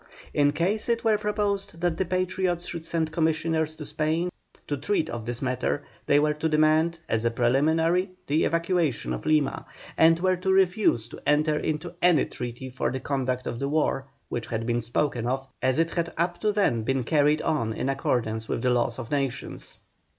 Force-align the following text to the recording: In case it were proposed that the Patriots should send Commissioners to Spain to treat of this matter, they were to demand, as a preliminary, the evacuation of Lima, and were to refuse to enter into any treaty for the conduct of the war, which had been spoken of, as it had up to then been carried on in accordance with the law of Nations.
In 0.33 0.51
case 0.51 0.89
it 0.89 1.03
were 1.03 1.19
proposed 1.19 1.79
that 1.79 1.95
the 1.97 2.05
Patriots 2.05 2.65
should 2.65 2.83
send 2.83 3.11
Commissioners 3.11 3.75
to 3.75 3.85
Spain 3.85 4.31
to 4.65 4.75
treat 4.75 5.11
of 5.11 5.27
this 5.27 5.43
matter, 5.43 5.83
they 6.07 6.17
were 6.19 6.33
to 6.33 6.49
demand, 6.49 6.97
as 7.07 7.23
a 7.23 7.29
preliminary, 7.29 8.09
the 8.25 8.43
evacuation 8.45 9.13
of 9.13 9.27
Lima, 9.27 9.67
and 9.95 10.19
were 10.19 10.37
to 10.37 10.51
refuse 10.51 11.07
to 11.09 11.21
enter 11.27 11.59
into 11.59 11.93
any 12.01 12.25
treaty 12.25 12.67
for 12.71 12.91
the 12.91 12.99
conduct 12.99 13.45
of 13.45 13.59
the 13.59 13.69
war, 13.69 14.07
which 14.27 14.47
had 14.47 14.65
been 14.65 14.81
spoken 14.81 15.27
of, 15.27 15.47
as 15.61 15.77
it 15.77 15.91
had 15.91 16.11
up 16.17 16.39
to 16.41 16.51
then 16.51 16.81
been 16.81 17.03
carried 17.03 17.43
on 17.43 17.71
in 17.71 17.87
accordance 17.87 18.47
with 18.49 18.63
the 18.63 18.71
law 18.71 18.89
of 18.97 19.11
Nations. 19.11 19.81